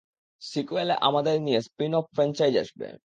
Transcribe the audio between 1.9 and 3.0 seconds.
Of franchise আসবে!